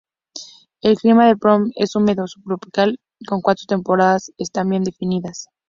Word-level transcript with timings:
El 0.81 0.97
clima 0.97 1.27
de 1.27 1.35
Plovdiv 1.37 1.73
es 1.75 1.95
húmedo 1.95 2.25
subtropical 2.25 2.99
con 3.27 3.35
las 3.37 3.43
cuatro 3.43 3.65
temporadas 3.67 4.31
están 4.39 4.67
bien 4.69 4.83
definidas. 4.83 5.47